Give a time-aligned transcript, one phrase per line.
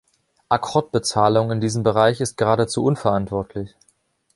[0.49, 3.75] Akkordbezahlung in diesem Bereich ist geradezu unverantwortlich.